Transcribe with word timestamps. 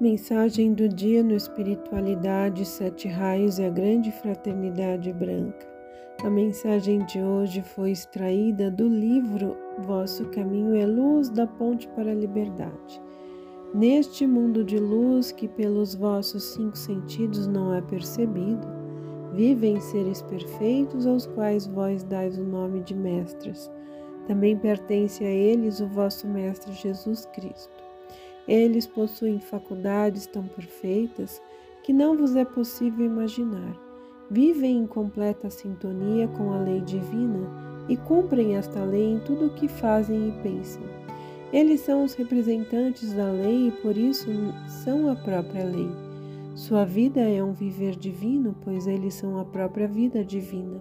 Mensagem 0.00 0.72
do 0.72 0.88
dia 0.88 1.22
no 1.22 1.34
Espiritualidade, 1.34 2.64
Sete 2.64 3.06
Raios 3.06 3.58
e 3.58 3.64
a 3.64 3.68
Grande 3.68 4.10
Fraternidade 4.10 5.12
Branca. 5.12 5.68
A 6.24 6.30
mensagem 6.30 7.04
de 7.04 7.20
hoje 7.20 7.60
foi 7.60 7.90
extraída 7.90 8.70
do 8.70 8.88
livro 8.88 9.54
Vosso 9.80 10.24
Caminho 10.30 10.74
é 10.74 10.86
Luz 10.86 11.28
da 11.28 11.46
Ponte 11.46 11.86
para 11.88 12.12
a 12.12 12.14
Liberdade. 12.14 13.02
Neste 13.74 14.26
mundo 14.26 14.64
de 14.64 14.78
luz 14.78 15.32
que 15.32 15.46
pelos 15.46 15.94
vossos 15.94 16.44
cinco 16.44 16.78
sentidos 16.78 17.46
não 17.46 17.74
é 17.74 17.82
percebido, 17.82 18.66
vivem 19.34 19.78
seres 19.80 20.22
perfeitos 20.22 21.06
aos 21.06 21.26
quais 21.26 21.66
vós 21.66 22.02
dais 22.04 22.38
o 22.38 22.44
nome 22.44 22.80
de 22.80 22.94
mestres. 22.94 23.70
Também 24.26 24.56
pertence 24.56 25.22
a 25.22 25.30
eles 25.30 25.78
o 25.78 25.86
vosso 25.88 26.26
Mestre 26.26 26.72
Jesus 26.72 27.26
Cristo. 27.34 27.89
Eles 28.48 28.86
possuem 28.86 29.38
faculdades 29.38 30.26
tão 30.26 30.44
perfeitas 30.44 31.40
que 31.82 31.92
não 31.92 32.16
vos 32.16 32.36
é 32.36 32.44
possível 32.44 33.04
imaginar. 33.04 33.78
Vivem 34.30 34.78
em 34.78 34.86
completa 34.86 35.50
sintonia 35.50 36.28
com 36.28 36.52
a 36.52 36.58
lei 36.58 36.80
divina 36.80 37.48
e 37.88 37.96
cumprem 37.96 38.56
esta 38.56 38.84
lei 38.84 39.14
em 39.14 39.18
tudo 39.20 39.46
o 39.46 39.54
que 39.54 39.66
fazem 39.66 40.28
e 40.28 40.32
pensam. 40.42 40.82
Eles 41.52 41.80
são 41.80 42.04
os 42.04 42.14
representantes 42.14 43.12
da 43.12 43.28
lei 43.30 43.68
e 43.68 43.72
por 43.72 43.96
isso 43.96 44.30
são 44.84 45.10
a 45.10 45.16
própria 45.16 45.64
lei. 45.64 45.90
Sua 46.54 46.84
vida 46.84 47.20
é 47.20 47.42
um 47.42 47.52
viver 47.52 47.96
divino, 47.96 48.54
pois 48.62 48.86
eles 48.86 49.14
são 49.14 49.38
a 49.38 49.44
própria 49.44 49.88
vida 49.88 50.24
divina. 50.24 50.80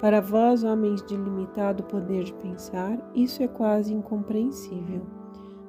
Para 0.00 0.20
vós, 0.20 0.62
homens 0.62 1.02
de 1.02 1.16
limitado 1.16 1.82
poder 1.82 2.24
de 2.24 2.32
pensar, 2.34 2.98
isso 3.14 3.42
é 3.42 3.48
quase 3.48 3.92
incompreensível. 3.92 5.19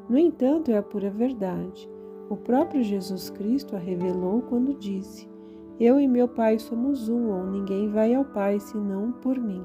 No 0.09 0.17
entanto, 0.17 0.71
é 0.71 0.77
a 0.77 0.83
pura 0.83 1.09
verdade. 1.09 1.89
O 2.29 2.35
próprio 2.35 2.83
Jesus 2.83 3.29
Cristo 3.29 3.75
a 3.75 3.79
revelou 3.79 4.41
quando 4.43 4.73
disse: 4.73 5.27
Eu 5.79 5.99
e 5.99 6.07
meu 6.07 6.27
Pai 6.27 6.59
somos 6.59 7.09
um, 7.09 7.29
ou 7.29 7.45
ninguém 7.45 7.89
vai 7.89 8.13
ao 8.13 8.23
Pai 8.23 8.59
senão 8.59 9.11
por 9.11 9.37
mim. 9.37 9.63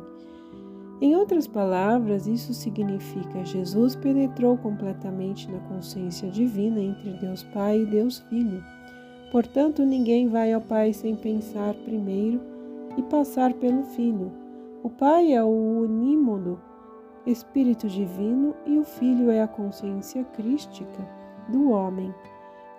Em 1.00 1.14
outras 1.14 1.46
palavras, 1.46 2.27
isso 2.27 2.55
significa 2.55 3.44
Jesus 3.44 3.94
penetrou 3.94 4.56
completamente 4.56 5.50
na 5.50 5.58
consciência 5.61 6.30
divina 6.30 6.80
entre 6.80 7.11
Deus 7.12 7.42
Pai 7.42 7.83
e 7.83 7.86
Deus 7.86 8.20
Filho. 8.30 8.64
Portanto, 9.30 9.84
ninguém 9.84 10.28
vai 10.28 10.52
ao 10.52 10.61
Pai 10.61 10.94
sem 10.94 11.14
pensar 11.14 11.74
primeiro 11.74 12.41
e 12.96 13.02
passar 13.02 13.52
pelo 13.52 13.83
Filho. 13.83 14.33
O 14.83 14.89
Pai 14.89 15.34
é 15.34 15.44
o 15.44 15.83
unímodo 15.83 16.58
Espírito 17.27 17.88
Divino 17.88 18.55
e 18.64 18.78
o 18.78 18.84
Filho 18.84 19.30
é 19.30 19.42
a 19.42 19.48
consciência 19.48 20.22
crística 20.24 21.05
do 21.48 21.70
homem. 21.70 22.14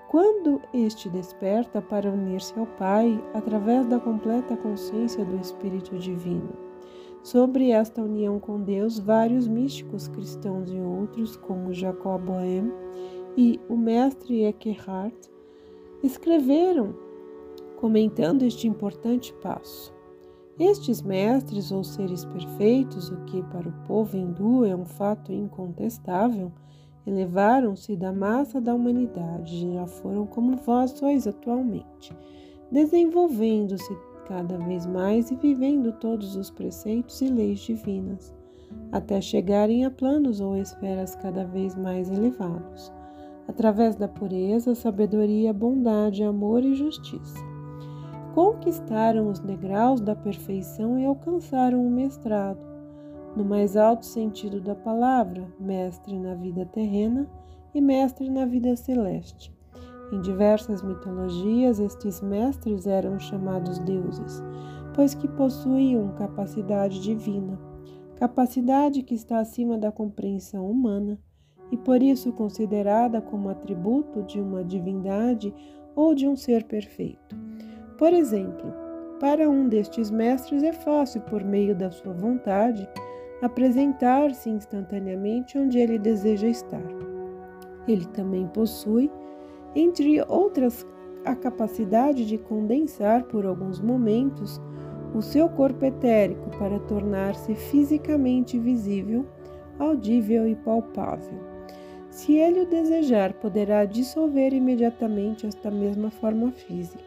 Quando 0.08 0.62
este 0.74 1.10
desperta 1.10 1.82
para 1.82 2.10
unir-se 2.10 2.58
ao 2.58 2.66
Pai 2.66 3.22
através 3.34 3.86
da 3.88 4.00
completa 4.00 4.56
consciência 4.56 5.26
do 5.26 5.36
Espírito 5.36 5.98
Divino. 5.98 6.50
Sobre 7.22 7.72
esta 7.72 8.02
união 8.02 8.40
com 8.40 8.62
Deus, 8.62 8.98
vários 8.98 9.50
místicos 9.50 10.08
cristãos 10.08 10.72
e 10.72 10.80
outros, 10.80 11.36
como 11.36 11.74
Jacob 11.74 12.22
Boehm 12.22 12.72
e 13.36 13.60
o 13.68 13.76
mestre 13.76 14.46
Eckhart, 14.46 15.28
escreveram 16.02 16.96
comentando 17.76 18.44
este 18.44 18.66
importante 18.66 19.34
passo. 19.42 19.97
Estes 20.60 21.04
mestres 21.04 21.72
ou 21.72 21.84
seres 21.84 22.26
perfeitos, 22.26 23.12
o 23.12 23.18
que 23.26 23.44
para 23.44 23.70
o 23.70 23.86
povo 23.86 24.18
hindu 24.18 24.66
é 24.66 24.76
um 24.76 24.86
fato 24.86 25.32
incontestável, 25.32 26.52
elevaram-se 27.06 27.96
da 27.96 28.12
massa 28.12 28.60
da 28.60 28.74
humanidade, 28.74 29.72
já 29.72 29.86
foram 29.86 30.26
como 30.26 30.58
vós 30.58 30.92
sois 30.92 31.28
atualmente, 31.28 32.12
desenvolvendo-se 32.72 33.96
cada 34.26 34.58
vez 34.58 34.88
mais 34.88 35.30
e 35.30 35.36
vivendo 35.36 35.92
todos 35.94 36.36
os 36.36 36.50
preceitos 36.50 37.22
e 37.22 37.30
leis 37.30 37.60
divinas, 37.60 38.34
até 38.92 39.22
chegarem 39.22 39.86
a 39.86 39.92
planos 39.92 40.42
ou 40.42 40.58
esferas 40.58 41.14
cada 41.16 41.46
vez 41.46 41.76
mais 41.76 42.10
elevados, 42.10 42.92
através 43.48 43.96
da 43.96 44.08
pureza, 44.08 44.74
sabedoria, 44.74 45.54
bondade, 45.54 46.24
amor 46.24 46.66
e 46.66 46.74
justiça 46.74 47.57
conquistaram 48.38 49.32
os 49.32 49.40
degraus 49.40 50.00
da 50.00 50.16
perfeição 50.16 51.00
e 51.00 51.04
alcançaram 51.08 51.84
o 51.84 51.90
mestrado, 51.90 52.60
no 53.36 53.44
mais 53.44 53.76
alto 53.76 54.06
sentido 54.06 54.62
da 54.62 54.76
palavra, 54.76 55.52
mestre 55.60 56.20
na 56.20 56.36
vida 56.36 56.64
terrena 56.64 57.28
e 57.74 57.82
mestre 57.82 58.30
na 58.30 58.46
vida 58.46 58.76
celeste. 58.76 59.52
Em 60.12 60.22
diversas 60.22 60.84
mitologias, 60.84 61.80
estes 61.80 62.22
mestres 62.22 62.86
eram 62.86 63.20
chamados 63.20 63.80
deuses, 63.80 64.44
pois 64.94 65.16
que 65.16 65.28
possuíam 65.28 66.14
capacidade 66.14 67.02
divina, 67.02 67.60
capacidade 68.18 69.02
que 69.02 69.16
está 69.16 69.40
acima 69.40 69.80
da 69.80 69.92
compreensão 69.92 70.70
humana 70.70 71.20
e 71.72 71.78
por 71.78 72.04
isso 72.04 72.32
considerada 72.32 73.20
como 73.20 73.50
atributo 73.50 74.22
de 74.22 74.40
uma 74.40 74.64
divindade 74.64 75.52
ou 75.96 76.14
de 76.14 76.28
um 76.28 76.36
ser 76.36 76.66
perfeito. 76.66 77.47
Por 77.98 78.14
exemplo, 78.14 78.74
para 79.20 79.50
um 79.50 79.68
destes 79.68 80.12
mestres 80.12 80.62
é 80.62 80.72
fácil, 80.72 81.22
por 81.22 81.44
meio 81.44 81.76
da 81.76 81.90
sua 81.90 82.14
vontade, 82.14 82.88
apresentar-se 83.42 84.50
instantaneamente 84.50 85.58
onde 85.58 85.80
ele 85.80 85.98
deseja 85.98 86.48
estar. 86.48 86.84
Ele 87.88 88.06
também 88.06 88.48
possui, 88.48 89.10
entre 89.76 90.22
outras, 90.28 90.86
a 91.26 91.36
capacidade 91.36 92.26
de 92.26 92.38
condensar 92.38 93.24
por 93.24 93.46
alguns 93.46 93.82
momentos 93.82 94.62
o 95.16 95.22
seu 95.22 95.50
corpo 95.50 95.84
etérico 95.84 96.50
para 96.58 96.80
tornar-se 96.82 97.56
fisicamente 97.56 98.60
visível, 98.60 99.26
audível 99.80 100.48
e 100.48 100.56
palpável. 100.56 101.40
Se 102.10 102.36
ele 102.36 102.62
o 102.62 102.66
desejar, 102.68 103.34
poderá 103.34 103.86
dissolver 103.86 104.54
imediatamente 104.54 105.48
esta 105.48 105.72
mesma 105.72 106.12
forma 106.12 106.52
física. 106.52 107.07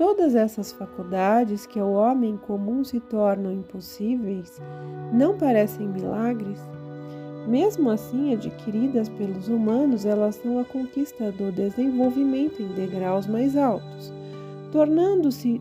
Todas 0.00 0.34
essas 0.34 0.72
faculdades 0.72 1.66
que 1.66 1.78
ao 1.78 1.92
homem 1.92 2.34
comum 2.34 2.82
se 2.82 2.98
tornam 3.00 3.52
impossíveis 3.52 4.58
não 5.12 5.36
parecem 5.36 5.86
milagres? 5.86 6.58
Mesmo 7.46 7.90
assim, 7.90 8.32
adquiridas 8.32 9.10
pelos 9.10 9.48
humanos, 9.48 10.06
elas 10.06 10.36
são 10.36 10.58
a 10.58 10.64
conquista 10.64 11.30
do 11.30 11.52
desenvolvimento 11.52 12.62
em 12.62 12.68
degraus 12.68 13.26
mais 13.26 13.54
altos, 13.54 14.10
tornando-se 14.72 15.60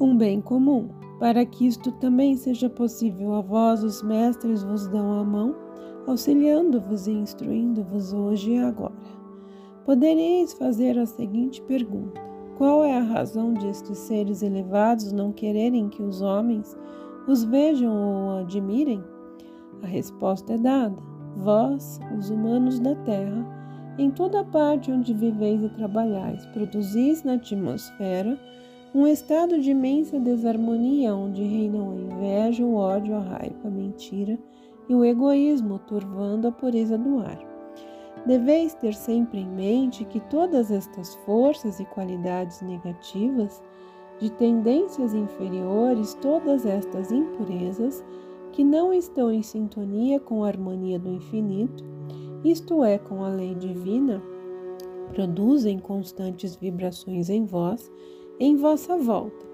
um 0.00 0.16
bem 0.16 0.40
comum. 0.40 0.88
Para 1.18 1.44
que 1.44 1.66
isto 1.66 1.90
também 1.90 2.36
seja 2.36 2.70
possível, 2.70 3.34
a 3.34 3.40
vós, 3.40 3.82
os 3.82 4.00
mestres, 4.00 4.62
vos 4.62 4.86
dão 4.86 5.18
a 5.18 5.24
mão, 5.24 5.56
auxiliando-vos 6.06 7.08
e 7.08 7.10
instruindo-vos 7.10 8.12
hoje 8.12 8.52
e 8.52 8.58
agora. 8.58 8.94
Podereis 9.84 10.52
fazer 10.52 10.96
a 10.96 11.06
seguinte 11.06 11.60
pergunta: 11.62 12.35
qual 12.56 12.82
é 12.82 12.96
a 12.96 13.02
razão 13.02 13.52
de 13.52 13.68
estes 13.68 13.98
seres 13.98 14.42
elevados 14.42 15.12
não 15.12 15.30
quererem 15.30 15.90
que 15.90 16.02
os 16.02 16.22
homens 16.22 16.76
os 17.28 17.44
vejam 17.44 17.92
ou 17.94 18.38
admirem? 18.38 19.04
A 19.82 19.86
resposta 19.86 20.54
é 20.54 20.58
dada. 20.58 20.96
Vós, 21.36 22.00
os 22.18 22.30
humanos 22.30 22.78
da 22.78 22.94
terra, 22.94 23.46
em 23.98 24.10
toda 24.10 24.42
parte 24.42 24.90
onde 24.90 25.12
viveis 25.12 25.62
e 25.62 25.68
trabalhais, 25.68 26.46
produzis 26.46 27.22
na 27.24 27.34
atmosfera 27.34 28.38
um 28.94 29.06
estado 29.06 29.60
de 29.60 29.72
imensa 29.72 30.18
desarmonia 30.18 31.14
onde 31.14 31.42
reinam 31.42 31.90
a 31.90 31.94
inveja, 31.94 32.64
o 32.64 32.74
ódio, 32.74 33.16
a 33.16 33.20
raiva, 33.20 33.68
a 33.68 33.70
mentira 33.70 34.38
e 34.88 34.94
o 34.94 35.04
egoísmo, 35.04 35.78
turvando 35.80 36.48
a 36.48 36.52
pureza 36.52 36.96
do 36.96 37.18
ar. 37.18 37.55
Deveis 38.26 38.74
ter 38.74 38.92
sempre 38.92 39.38
em 39.38 39.48
mente 39.48 40.04
que 40.04 40.18
todas 40.18 40.72
estas 40.72 41.14
forças 41.14 41.78
e 41.78 41.84
qualidades 41.84 42.60
negativas, 42.60 43.62
de 44.18 44.30
tendências 44.30 45.14
inferiores, 45.14 46.14
todas 46.14 46.66
estas 46.66 47.12
impurezas, 47.12 48.04
que 48.50 48.64
não 48.64 48.92
estão 48.92 49.30
em 49.30 49.42
sintonia 49.42 50.18
com 50.18 50.42
a 50.42 50.48
harmonia 50.48 50.98
do 50.98 51.08
infinito, 51.08 51.84
isto 52.44 52.82
é, 52.82 52.98
com 52.98 53.22
a 53.22 53.28
lei 53.28 53.54
divina, 53.54 54.20
produzem 55.12 55.78
constantes 55.78 56.56
vibrações 56.56 57.28
em 57.28 57.44
vós, 57.44 57.92
em 58.40 58.56
vossa 58.56 58.96
volta, 58.96 59.46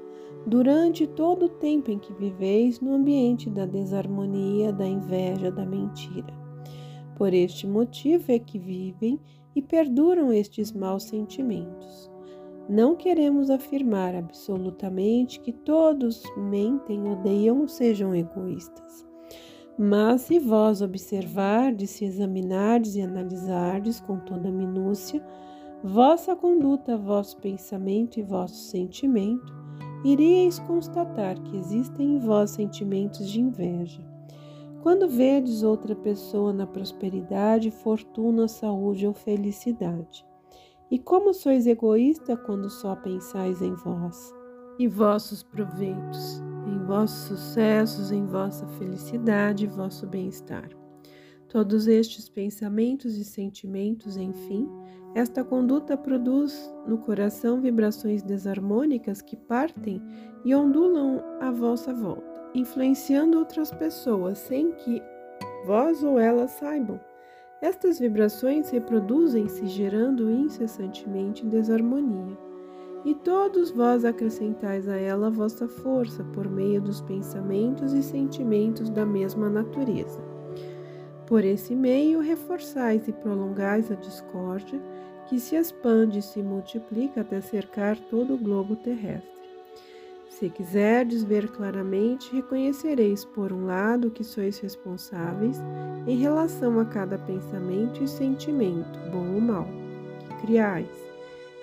durante 0.47 1.07
todo 1.07 1.45
o 1.45 1.49
tempo 1.49 1.91
em 1.91 1.99
que 1.99 2.13
viveis 2.15 2.81
no 2.81 2.95
ambiente 2.95 3.51
da 3.51 3.67
desarmonia, 3.67 4.73
da 4.73 4.87
inveja, 4.87 5.51
da 5.51 5.67
mentira. 5.67 6.42
Por 7.23 7.33
este 7.33 7.69
motivo 7.69 8.33
é 8.33 8.39
que 8.41 8.59
vivem 8.59 9.17
e 9.55 9.63
perduram 9.63 10.33
estes 10.33 10.73
maus 10.73 11.05
sentimentos. 11.05 12.11
Não 12.69 12.97
queremos 12.97 13.49
afirmar 13.49 14.17
absolutamente 14.17 15.39
que 15.39 15.53
todos 15.53 16.25
mentem, 16.37 17.09
odeiam 17.09 17.61
ou 17.61 17.69
sejam 17.69 18.13
egoístas. 18.13 19.07
Mas 19.79 20.23
se 20.23 20.41
vós 20.41 20.83
observardes, 20.83 21.91
se 21.91 22.07
examinardes 22.07 22.97
e 22.97 23.03
analisardes 23.03 24.01
com 24.01 24.19
toda 24.19 24.51
minúcia, 24.51 25.25
vossa 25.81 26.35
conduta, 26.35 26.97
vosso 26.97 27.37
pensamento 27.37 28.19
e 28.19 28.25
vosso 28.25 28.57
sentimento, 28.57 29.55
iríeis 30.05 30.59
constatar 30.59 31.41
que 31.41 31.57
existem 31.57 32.17
em 32.17 32.19
vós 32.19 32.51
sentimentos 32.51 33.31
de 33.31 33.41
inveja. 33.41 34.12
Quando 34.83 35.09
vedes 35.09 35.63
outra 35.63 35.95
pessoa 35.95 36.53
na 36.53 36.67
prosperidade, 36.67 37.71
fortuna, 37.71 38.49
saúde 38.49 39.07
ou 39.07 39.15
felicidade. 39.15 40.27
E 40.91 40.99
como 40.99 41.33
sois 41.33 41.69
egoísta 41.69 42.37
quando 42.37 42.69
só 42.69 42.97
pensais 42.97 43.63
em 43.63 43.73
vós 43.77 44.35
e 44.81 44.89
vossos 44.89 45.45
proveitos, 45.45 46.43
em 46.67 46.85
vossos 46.85 47.29
sucessos, 47.29 48.11
em 48.11 48.27
vossa 48.27 48.67
felicidade 48.67 49.65
e 49.65 49.69
vosso 49.69 50.05
bem-estar. 50.05 50.69
Todos 51.49 51.87
estes 51.87 52.29
pensamentos 52.29 53.17
e 53.17 53.25
sentimentos, 53.25 54.17
enfim, 54.17 54.69
esta 55.15 55.45
conduta 55.45 55.97
produz 55.97 56.75
no 56.89 56.99
coração 56.99 57.61
vibrações 57.61 58.23
desarmônicas 58.23 59.23
que 59.23 59.37
partem 59.37 60.03
e 60.45 60.53
ondulam 60.55 61.23
à 61.41 61.53
vossa 61.53 61.95
volta, 61.95 62.32
influenciando 62.55 63.39
outras 63.39 63.71
pessoas 63.71 64.39
sem 64.39 64.73
que 64.73 65.03
vós 65.67 66.03
ou 66.03 66.19
elas 66.19 66.51
saibam. 66.53 67.01
Estas 67.61 67.99
vibrações 67.99 68.71
reproduzem-se, 68.71 69.67
gerando 69.69 70.31
incessantemente 70.31 71.47
desarmonia. 71.47 72.37
E 73.05 73.15
todos 73.15 73.71
vós 73.71 74.05
acrescentais 74.05 74.89
a 74.89 74.97
ela 74.97 75.31
vossa 75.31 75.67
força 75.69 76.25
por 76.33 76.49
meio 76.49 76.81
dos 76.81 77.01
pensamentos 77.01 77.93
e 77.93 78.03
sentimentos 78.03 78.91
da 78.91 79.07
mesma 79.07 79.49
natureza. 79.49 80.21
Por 81.27 81.45
esse 81.45 81.75
meio, 81.75 82.21
reforçais 82.21 83.09
e 83.09 83.13
prolongais 83.13 83.91
a 83.91 83.95
discórdia, 83.95 84.81
que 85.27 85.39
se 85.39 85.57
expande 85.57 86.19
e 86.19 86.23
se 86.23 86.43
multiplica 86.43 87.23
até 87.23 87.41
cercar 87.41 87.97
todo 87.97 88.35
o 88.35 88.39
globo 88.39 88.77
terrestre. 88.77 89.42
Se 90.43 90.51
quiserdes 90.51 91.23
ver 91.23 91.53
claramente, 91.53 92.35
reconhecereis, 92.35 93.25
por 93.25 93.53
um 93.53 93.65
lado, 93.65 94.11
que 94.11 94.25
sois 94.25 94.59
responsáveis 94.59 95.63
em 96.05 96.17
relação 96.17 96.81
a 96.81 96.85
cada 96.85 97.17
pensamento 97.17 98.03
e 98.03 98.09
sentimento, 98.09 98.99
bom 99.13 99.35
ou 99.35 99.41
mau, 99.41 99.69
que 100.27 100.45
criais, 100.45 100.91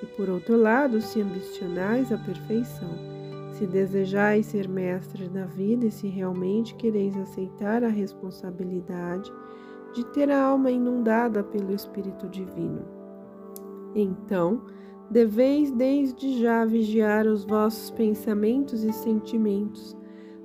e 0.02 0.06
por 0.06 0.30
outro 0.30 0.56
lado, 0.56 1.02
se 1.02 1.20
ambicionais 1.20 2.10
a 2.10 2.18
perfeição, 2.20 2.88
se 3.52 3.68
desejais 3.68 4.46
ser 4.46 4.70
mestres 4.70 5.28
da 5.28 5.44
vida 5.44 5.88
e 5.88 5.92
se 5.92 6.08
realmente 6.08 6.74
quereis 6.76 7.18
aceitar 7.18 7.84
a 7.84 7.90
responsabilidade 7.90 9.30
de 9.94 10.06
ter 10.14 10.32
a 10.32 10.42
alma 10.42 10.72
inundada 10.72 11.44
pelo 11.44 11.76
Espírito 11.76 12.30
Divino. 12.30 12.86
Então, 13.94 14.62
deveis 15.10 15.72
desde 15.72 16.40
já 16.40 16.64
vigiar 16.66 17.26
os 17.26 17.44
vossos 17.44 17.90
pensamentos 17.92 18.84
e 18.84 18.94
sentimentos, 18.94 19.98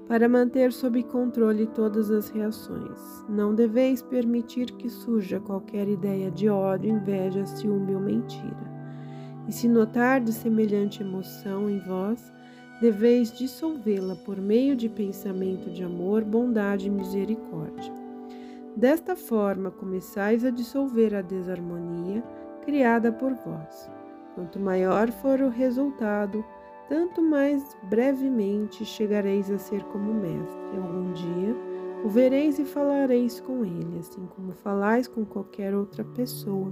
para 0.07 0.29
manter 0.29 0.73
sob 0.73 1.03
controle 1.05 1.67
todas 1.67 2.11
as 2.11 2.29
reações. 2.29 3.25
Não 3.29 3.55
deveis 3.55 4.03
permitir 4.03 4.67
que 4.73 4.89
surja 4.89 5.41
qualquer 5.41 5.89
ideia 5.89 6.31
de 6.31 6.49
ódio, 6.49 6.91
inveja, 6.91 7.47
ciúme 7.47 7.95
ou 7.95 8.01
mentira. 8.01 8.75
E 9.49 9.53
se 9.53 9.69
notardes 9.69 10.37
semelhante 10.37 11.03
emoção 11.03 11.71
em 11.71 11.79
vós, 11.81 12.33
deveis 12.81 13.33
dissolvê-la 13.33 14.15
por 14.17 14.39
meio 14.39 14.77
de 14.77 14.89
pensamento 14.89 15.71
de 15.71 15.83
amor, 15.83 16.23
bondade 16.23 16.87
e 16.87 16.91
misericórdia. 16.91 17.93
Desta 18.77 19.15
forma, 19.15 19.71
começais 19.71 20.45
a 20.45 20.51
dissolver 20.51 21.15
a 21.15 21.23
desarmonia 21.23 22.23
criada 22.63 23.13
por 23.13 23.33
vós. 23.35 23.89
Quanto 24.35 24.59
maior 24.59 25.11
for 25.11 25.41
o 25.41 25.49
resultado, 25.49 26.45
tanto 26.89 27.23
mais 27.23 27.77
brevemente 27.85 28.85
chegareis 28.85 29.51
a 29.51 29.59
ser 29.59 29.83
como 29.85 30.13
mestre. 30.13 30.77
Algum 30.77 31.13
dia 31.13 31.55
o 32.05 32.09
vereis 32.09 32.59
e 32.59 32.65
falareis 32.67 33.41
com 33.41 33.65
ele, 33.65 33.99
assim 33.99 34.27
como 34.37 34.53
falais 34.53 35.09
com 35.09 35.25
qualquer 35.25 35.75
outra 35.75 36.05
pessoa. 36.05 36.71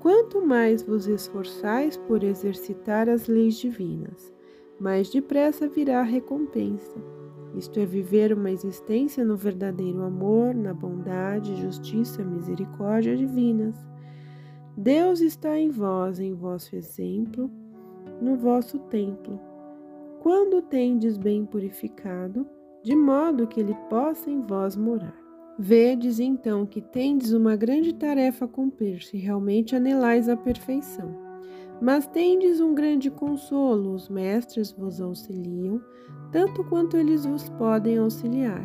Quanto 0.00 0.44
mais 0.44 0.82
vos 0.82 1.06
esforçais 1.06 1.96
por 1.96 2.22
exercitar 2.22 3.08
as 3.08 3.26
leis 3.26 3.56
divinas, 3.56 4.32
mais 4.78 5.08
depressa 5.08 5.66
virá 5.66 6.00
a 6.00 6.04
recompensa. 6.04 6.98
Isto 7.56 7.80
é 7.80 7.86
viver 7.86 8.32
uma 8.32 8.50
existência 8.50 9.24
no 9.24 9.34
verdadeiro 9.34 10.02
amor, 10.02 10.54
na 10.54 10.74
bondade, 10.74 11.56
justiça, 11.56 12.22
misericórdia 12.22 13.16
divinas. 13.16 13.74
Deus 14.80 15.20
está 15.20 15.58
em 15.58 15.70
vós, 15.70 16.20
em 16.20 16.32
vosso 16.34 16.76
exemplo, 16.76 17.50
no 18.22 18.36
vosso 18.36 18.78
templo. 18.78 19.40
Quando 20.20 20.62
tendes 20.62 21.18
bem 21.18 21.44
purificado, 21.44 22.46
de 22.84 22.94
modo 22.94 23.48
que 23.48 23.58
ele 23.58 23.74
possa 23.90 24.30
em 24.30 24.40
vós 24.40 24.76
morar. 24.76 25.18
Vedes 25.58 26.20
então 26.20 26.64
que 26.64 26.80
tendes 26.80 27.32
uma 27.32 27.56
grande 27.56 27.92
tarefa 27.92 28.44
a 28.44 28.48
cumprir 28.48 29.02
se 29.02 29.16
realmente 29.16 29.74
anelais 29.74 30.28
a 30.28 30.36
perfeição. 30.36 31.12
Mas 31.82 32.06
tendes 32.06 32.60
um 32.60 32.72
grande 32.72 33.10
consolo, 33.10 33.92
os 33.92 34.08
mestres 34.08 34.70
vos 34.70 35.00
auxiliam, 35.00 35.82
tanto 36.30 36.62
quanto 36.62 36.96
eles 36.96 37.26
vos 37.26 37.48
podem 37.50 37.98
auxiliar. 37.98 38.64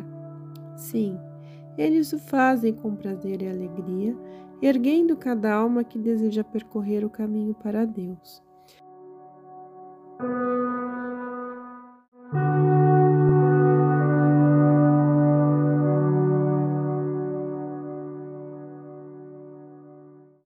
Sim, 0.76 1.18
eles 1.76 2.12
o 2.12 2.20
fazem 2.20 2.72
com 2.72 2.94
prazer 2.94 3.42
e 3.42 3.48
alegria, 3.48 4.16
erguendo 4.66 5.14
cada 5.14 5.52
alma 5.52 5.84
que 5.84 5.98
deseja 5.98 6.42
percorrer 6.42 7.04
o 7.04 7.10
caminho 7.10 7.54
para 7.54 7.84
Deus. 7.84 8.42